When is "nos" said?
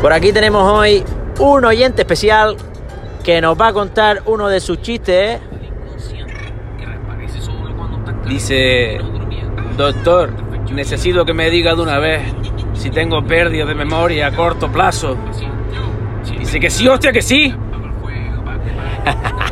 3.40-3.60